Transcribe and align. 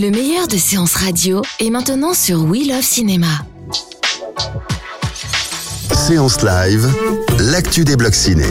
Le 0.00 0.10
meilleur 0.10 0.48
de 0.48 0.56
séances 0.56 0.94
radio 0.94 1.42
est 1.58 1.68
maintenant 1.68 2.14
sur 2.14 2.44
We 2.44 2.66
Love 2.66 2.80
Cinéma. 2.80 3.44
Séance 5.92 6.42
live, 6.42 6.88
l'actu 7.38 7.84
des 7.84 7.96
blocs 7.96 8.14
ciné. 8.14 8.46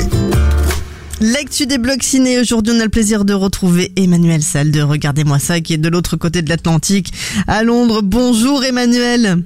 L'actu 1.22 1.66
des 1.66 1.80
blocs 1.80 2.04
ciné. 2.04 2.38
Aujourd'hui, 2.40 2.76
on 2.78 2.80
a 2.80 2.84
le 2.84 2.90
plaisir 2.90 3.26
de 3.26 3.34
retrouver 3.34 3.92
Emmanuel 3.96 4.44
Salle 4.44 4.70
de 4.70 4.82
Regardez-moi 4.84 5.40
ça, 5.40 5.60
qui 5.60 5.74
est 5.74 5.78
de 5.78 5.90
l'autre 5.90 6.18
côté 6.18 6.44
de 6.44 6.50
l'Atlantique, 6.50 7.12
à 7.48 7.64
Londres. 7.64 8.02
Bonjour 8.04 8.64
Emmanuel. 8.64 9.44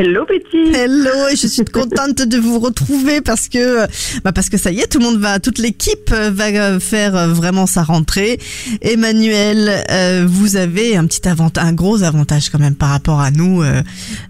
Hello 0.00 0.24
petit. 0.24 0.76
Hello, 0.76 1.26
et 1.28 1.34
je 1.34 1.48
suis 1.48 1.64
contente 1.64 2.22
de 2.22 2.38
vous 2.38 2.60
retrouver 2.60 3.20
parce 3.20 3.48
que, 3.48 3.84
bah 4.22 4.30
parce 4.30 4.48
que 4.48 4.56
ça 4.56 4.70
y 4.70 4.78
est, 4.78 4.86
tout 4.86 5.00
le 5.00 5.04
monde 5.04 5.18
va, 5.18 5.40
toute 5.40 5.58
l'équipe 5.58 6.12
va 6.12 6.78
faire 6.78 7.26
vraiment 7.34 7.66
sa 7.66 7.82
rentrée. 7.82 8.38
Emmanuel, 8.80 9.84
euh, 9.90 10.24
vous 10.24 10.54
avez 10.54 10.96
un 10.96 11.04
petit 11.04 11.26
avantage, 11.26 11.64
un 11.64 11.72
gros 11.72 12.04
avantage 12.04 12.48
quand 12.48 12.60
même 12.60 12.76
par 12.76 12.90
rapport 12.90 13.20
à 13.20 13.32
nous, 13.32 13.60
euh, 13.64 13.82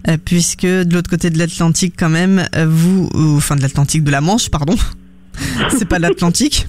euh, 0.07 0.17
puisque 0.25 0.65
de 0.65 0.91
l'autre 0.91 1.11
côté 1.11 1.29
de 1.29 1.37
l'Atlantique 1.37 1.93
quand 1.95 2.09
même, 2.09 2.47
euh, 2.55 2.65
vous, 2.67 3.07
ou, 3.13 3.37
enfin 3.37 3.55
de 3.55 3.61
l'Atlantique 3.61 4.03
de 4.03 4.09
la 4.09 4.21
Manche, 4.21 4.49
pardon. 4.49 4.75
C'est 5.77 5.87
pas 5.87 5.99
l'Atlantique. 5.99 6.65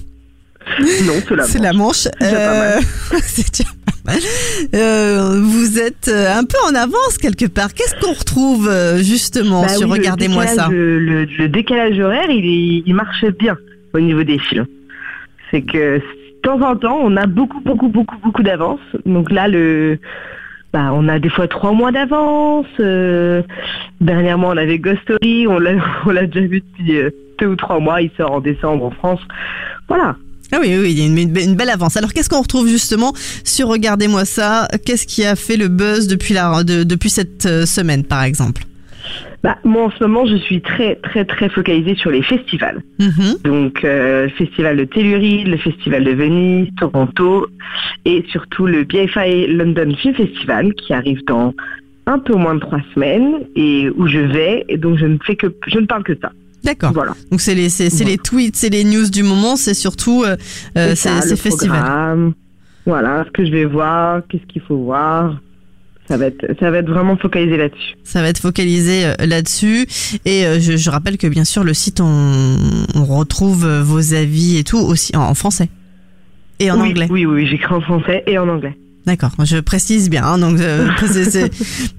Non, 0.79 1.13
c'est 1.27 1.35
la 1.35 1.43
C'est 1.45 1.59
la 1.59 1.73
Manche. 1.73 2.07
Euh, 2.21 2.79
c'est. 3.25 3.65
Euh, 4.75 5.39
vous 5.41 5.79
êtes 5.79 6.07
euh, 6.07 6.33
un 6.33 6.43
peu 6.43 6.57
en 6.69 6.75
avance 6.75 7.17
quelque 7.19 7.45
part. 7.45 7.73
Qu'est-ce 7.73 7.99
qu'on 7.99 8.13
retrouve 8.13 8.69
euh, 8.69 8.97
justement 8.97 9.63
Bah 9.63 9.69
sur 9.69 9.89
oui, 9.89 9.97
Regardez-moi 9.97 10.45
ça 10.47 10.67
Le, 10.69 11.25
le 11.25 11.47
décalage 11.49 11.99
horaire, 11.99 12.29
il, 12.29 12.93
marche 12.93 13.25
bien 13.39 13.57
au 13.93 13.99
niveau 13.99 14.23
des 14.23 14.37
films. 14.37 14.67
C'est 15.49 15.63
que 15.63 15.97
de 15.97 16.03
temps 16.43 16.61
en 16.61 16.75
temps, 16.75 16.99
on 17.01 17.17
a 17.17 17.25
beaucoup, 17.25 17.59
beaucoup, 17.61 17.89
beaucoup, 17.89 18.17
beaucoup 18.23 18.43
d'avance. 18.43 18.79
Donc 19.05 19.31
là, 19.31 19.47
le, 19.47 19.97
bah, 20.71 20.91
on 20.93 21.07
a 21.07 21.19
des 21.19 21.29
fois 21.29 21.47
trois 21.47 21.73
mois 21.73 21.91
d'avance. 21.91 22.67
euh, 22.79 23.41
dernièrement, 23.99 24.49
on 24.49 24.57
avait 24.57 24.79
Ghost 24.79 25.01
Story, 25.03 25.47
on 25.47 25.59
l'a, 25.59 25.73
on 26.05 26.11
l'a 26.11 26.27
déjà 26.27 26.47
vu 26.47 26.61
depuis 26.61 27.11
deux 27.39 27.47
ou 27.47 27.55
trois 27.55 27.79
mois. 27.79 28.01
Il 28.01 28.11
sort 28.15 28.31
en 28.31 28.39
décembre 28.41 28.85
en 28.85 28.91
France. 28.91 29.21
Voilà. 29.87 30.15
Ah 30.51 30.57
oui, 30.61 30.75
oui, 30.77 30.91
il 30.91 30.99
y 30.99 31.01
a 31.01 31.05
une, 31.05 31.17
une 31.17 31.31
be- 31.33 31.43
une 31.45 31.55
belle 31.55 31.69
avance. 31.69 31.95
Alors 31.97 32.11
qu'est-ce 32.13 32.29
qu'on 32.29 32.41
retrouve 32.41 32.67
justement 32.67 33.13
sur 33.43 33.67
Regardez-moi 33.69 34.25
ça? 34.25 34.67
Qu'est-ce 34.85 35.07
qui 35.07 35.23
a 35.23 35.35
fait 35.35 35.57
le 35.57 35.67
buzz 35.69 36.07
depuis, 36.07 36.33
la, 36.33 36.63
de- 36.63 36.83
depuis 36.83 37.09
cette 37.09 37.45
euh, 37.45 37.65
semaine 37.65 38.03
par 38.03 38.23
exemple? 38.23 38.63
Bah, 39.43 39.57
moi, 39.63 39.85
en 39.85 39.89
ce 39.89 40.03
moment, 40.03 40.27
je 40.27 40.35
suis 40.35 40.61
très, 40.61 40.95
très, 40.97 41.25
très 41.25 41.49
focalisée 41.49 41.95
sur 41.95 42.11
les 42.11 42.21
festivals. 42.21 42.83
Mhm. 42.99 43.37
Donc, 43.43 43.83
euh, 43.83 44.25
le 44.25 44.29
festival 44.29 44.77
de 44.77 44.83
Telluride, 44.83 45.47
le 45.47 45.57
festival 45.57 46.03
de 46.03 46.11
Venise, 46.11 46.67
Toronto 46.79 47.47
et 48.05 48.23
surtout 48.31 48.67
le 48.67 48.83
BFI 48.83 49.47
London 49.47 49.95
Film 49.99 50.13
Festival 50.13 50.73
qui 50.75 50.93
arrive 50.93 51.23
dans 51.25 51.55
un 52.05 52.19
peu 52.19 52.35
moins 52.35 52.53
de 52.55 52.59
trois 52.59 52.81
semaines 52.93 53.39
et 53.55 53.89
où 53.95 54.05
je 54.07 54.19
vais 54.19 54.65
et 54.69 54.77
donc 54.77 54.97
je 54.99 55.05
ne 55.07 55.17
fais 55.25 55.35
que 55.35 55.47
je 55.67 55.79
ne 55.79 55.85
parle 55.87 56.03
que 56.03 56.13
de 56.13 56.19
ça. 56.21 56.31
D'accord. 56.63 56.91
Voilà. 56.93 57.13
Donc 57.31 57.41
c'est 57.41 57.55
les, 57.55 57.69
c'est, 57.69 57.89
les 58.03 58.17
tweets, 58.17 58.55
c'est 58.55 58.69
les 58.69 58.83
news 58.83 59.09
du 59.09 59.23
moment, 59.23 59.55
c'est 59.55 59.73
surtout 59.73 60.23
euh, 60.23 60.35
euh, 60.77 60.89
C'est 60.89 60.95
c'est, 60.95 61.09
ça, 61.09 61.21
c'est 61.21 61.29
le 61.31 61.35
festival. 61.35 61.79
programme. 61.79 62.33
Voilà, 62.85 63.23
ce 63.25 63.31
que 63.31 63.45
je 63.45 63.51
vais 63.51 63.65
voir, 63.65 64.21
qu'est-ce 64.29 64.45
qu'il 64.45 64.61
faut 64.61 64.77
voir. 64.77 65.39
Ça 66.07 66.17
va 66.17 66.25
être 66.25 66.45
ça 66.59 66.71
va 66.71 66.79
être 66.79 66.89
vraiment 66.89 67.15
focalisé 67.17 67.57
là-dessus. 67.57 67.93
Ça 68.03 68.21
va 68.21 68.27
être 68.29 68.39
focalisé 68.39 69.05
euh, 69.05 69.13
là-dessus. 69.25 69.87
Et 70.25 70.45
euh, 70.45 70.59
je, 70.59 70.75
je 70.77 70.89
rappelle 70.89 71.17
que 71.17 71.27
bien 71.27 71.45
sûr, 71.45 71.63
le 71.63 71.73
site, 71.73 72.01
on, 72.01 72.57
on 72.95 73.05
retrouve 73.05 73.65
vos 73.79 74.13
avis 74.13 74.57
et 74.57 74.63
tout 74.63 74.77
aussi 74.79 75.15
en, 75.15 75.21
en 75.21 75.33
français. 75.33 75.69
Et 76.59 76.69
en 76.69 76.79
oui, 76.81 76.89
anglais. 76.89 77.07
Oui, 77.09 77.25
oui, 77.25 77.47
j'écris 77.47 77.73
en 77.73 77.81
français 77.81 78.23
et 78.27 78.37
en 78.37 78.47
anglais. 78.49 78.75
D'accord, 79.05 79.31
je 79.43 79.57
précise 79.57 80.09
bien. 80.11 80.23
hein, 80.23 80.37
donc 80.37 80.59
euh, 80.59 80.87
c'est, 81.07 81.23
c'est- 81.25 81.51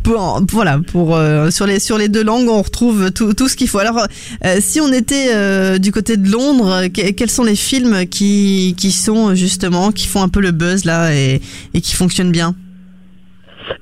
pour, 0.05 0.41
voilà, 0.53 0.79
pour 0.93 1.17
euh, 1.17 1.51
sur 1.51 1.67
les 1.67 1.81
sur 1.81 1.99
les 1.99 2.09
deux 2.09 2.23
langues, 2.23 2.49
on 2.49 2.63
retrouve 2.63 3.11
tout, 3.11 3.35
tout 3.35 3.49
ce 3.49 3.57
qu'il 3.57 3.69
faut. 3.69 3.79
Alors, 3.81 4.07
euh, 4.45 4.57
si 4.61 4.81
on 4.81 4.93
était 4.93 5.31
euh, 5.35 5.79
du 5.79 5.91
côté 5.91 6.17
de 6.17 6.31
Londres, 6.31 6.87
que- 6.95 7.11
quels 7.11 7.31
sont 7.31 7.43
les 7.45 7.57
films 7.57 8.07
qui 8.07 8.75
qui 8.77 8.93
sont 8.93 9.35
justement 9.35 9.91
qui 9.91 10.07
font 10.07 10.23
un 10.23 10.29
peu 10.29 10.41
le 10.41 10.53
buzz 10.53 10.85
là 10.85 11.12
et 11.12 11.41
et 11.75 11.81
qui 11.81 11.95
fonctionnent 11.97 12.31
bien? 12.33 12.55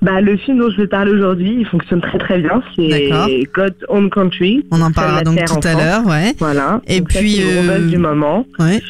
Bah, 0.03 0.21
le 0.21 0.37
film 0.37 0.59
dont 0.59 0.71
je 0.71 0.77
vais 0.77 0.87
parler 0.87 1.11
aujourd'hui, 1.13 1.57
il 1.61 1.67
fonctionne 1.67 2.01
très 2.01 2.19
très 2.19 2.39
bien. 2.39 2.63
C'est. 2.77 3.11
God's 3.55 3.77
Own 3.89 4.09
Country. 4.11 4.65
On 4.71 4.81
en 4.81 4.93
parlera 4.93 5.23
donc 5.23 5.43
tout 5.45 5.67
à 5.67 5.75
l'heure, 5.75 6.07
ouais. 6.07 6.35
Voilà. 6.39 6.81
Et 6.87 7.01
Donc 7.01 7.13
ça, 7.13 7.19
puis, 7.21 7.37
c'est 7.37 7.43
le 7.63 7.69
euh, 7.71 7.79
buzz 7.79 7.91
du 7.91 7.99
moment. 7.99 8.47
Ouais. 8.59 8.81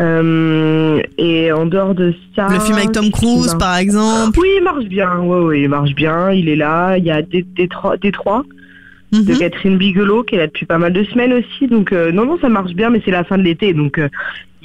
Euh, 0.00 1.00
et 1.18 1.52
en 1.52 1.66
dehors 1.66 1.94
de 1.94 2.14
ça. 2.34 2.48
Le 2.50 2.58
film 2.60 2.76
avec 2.76 2.92
Tom 2.92 3.10
Cruise, 3.10 3.54
par 3.58 3.76
exemple. 3.76 4.38
Oui, 4.40 4.48
il 4.58 4.62
marche 4.64 4.84
bien. 4.86 5.18
Oui, 5.20 5.38
oui, 5.44 5.62
il 5.62 5.68
marche 5.68 5.94
bien. 5.94 6.30
Il 6.32 6.48
est 6.48 6.56
là. 6.56 6.96
Il 6.96 7.04
y 7.04 7.10
a 7.10 7.22
des, 7.22 7.42
des 7.56 7.68
trois 7.68 7.96
de 7.96 8.10
Mhm. 9.14 9.38
Catherine 9.38 9.76
Bigelow 9.76 10.22
qui 10.24 10.36
est 10.36 10.38
là 10.38 10.46
depuis 10.46 10.64
pas 10.64 10.78
mal 10.78 10.90
de 10.94 11.04
semaines 11.04 11.34
aussi. 11.34 11.68
Donc 11.68 11.92
euh, 11.92 12.10
non, 12.12 12.24
non, 12.24 12.38
ça 12.40 12.48
marche 12.48 12.72
bien, 12.72 12.88
mais 12.88 13.02
c'est 13.04 13.10
la 13.10 13.24
fin 13.24 13.36
de 13.36 13.42
l'été. 13.42 13.74
Donc 13.74 13.98
euh, 13.98 14.08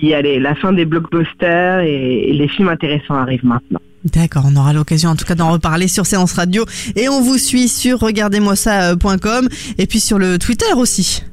il 0.01 0.07
y 0.07 0.13
a 0.13 0.21
les- 0.21 0.39
la 0.39 0.55
fin 0.55 0.71
des 0.71 0.85
blockbusters 0.85 1.81
et, 1.81 2.29
et 2.29 2.33
les 2.33 2.47
films 2.47 2.69
intéressants 2.69 3.15
arrivent 3.15 3.43
maintenant. 3.45 3.79
D'accord, 4.05 4.45
on 4.49 4.55
aura 4.55 4.71
l'occasion 4.71 5.09
en 5.09 5.15
tout 5.17 5.25
cas 5.25 5.35
d'en 5.35 5.51
reparler 5.51 5.89
sur 5.89 6.05
Séance 6.05 6.31
Radio 6.31 6.63
et 6.95 7.09
on 7.09 7.19
vous 7.21 7.37
suit 7.37 7.67
sur 7.67 7.99
regardez-moi 7.99 8.55
ça.com 8.55 9.49
et 9.77 9.85
puis 9.85 9.99
sur 9.99 10.17
le 10.17 10.39
Twitter 10.39 10.73
aussi. 10.77 11.23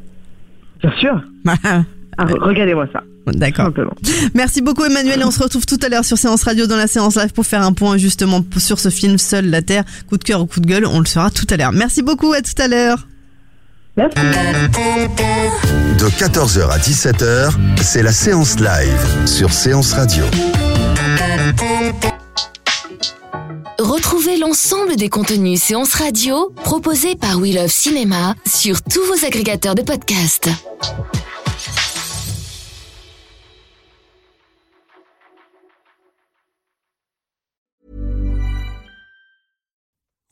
Bien 0.82 0.93
sûr. 0.99 1.21
Ah, 2.19 2.25
Regardez-moi 2.25 2.87
ça. 2.93 3.03
D'accord. 3.27 3.71
Merci 4.35 4.61
beaucoup 4.61 4.85
Emmanuel 4.85 5.21
et 5.21 5.25
on 5.25 5.31
se 5.31 5.43
retrouve 5.43 5.65
tout 5.67 5.79
à 5.83 5.89
l'heure 5.89 6.05
sur 6.05 6.19
Séance 6.19 6.43
Radio 6.43 6.67
dans 6.67 6.77
la 6.77 6.87
séance 6.87 7.17
live 7.17 7.33
pour 7.33 7.47
faire 7.47 7.63
un 7.63 7.73
point 7.73 7.97
justement 7.97 8.45
sur 8.59 8.79
ce 8.79 8.91
film 8.91 9.17
Seul 9.19 9.49
la 9.49 9.63
Terre, 9.63 9.85
coup 10.09 10.19
de 10.19 10.25
cœur 10.25 10.43
ou 10.43 10.47
coup 10.47 10.61
de 10.61 10.67
gueule, 10.67 10.87
on 10.87 11.01
le 11.01 11.07
saura 11.07 11.31
tout 11.31 11.47
à 11.51 11.57
l'heure. 11.57 11.73
Merci 11.73 12.03
beaucoup, 12.03 12.33
à 12.33 12.43
tout 12.43 12.61
à 12.61 12.69
l'heure. 12.69 13.07
Merci. 13.97 14.17
De 15.99 16.07
14h 16.07 16.69
à 16.69 16.79
17h, 16.79 17.53
c'est 17.81 18.03
la 18.03 18.13
séance 18.13 18.59
live 18.59 19.27
sur 19.27 19.53
Séance 19.53 19.93
Radio. 19.93 20.25
Retrouvez 23.79 24.39
l'ensemble 24.39 24.97
des 24.97 25.09
contenus 25.09 25.61
séances 25.63 25.95
radio 25.95 26.53
proposés 26.65 27.15
par 27.17 27.39
We 27.39 27.55
Love 27.55 27.69
Cinéma 27.69 28.35
sur 28.47 28.83
tous 28.83 29.03
vos 29.07 29.27
agrégateurs 29.27 29.75
de 29.75 29.83
podcasts. 29.83 30.49